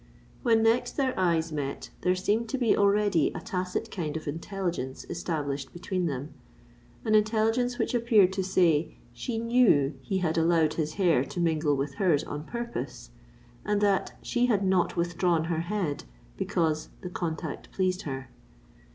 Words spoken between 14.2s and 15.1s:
she had not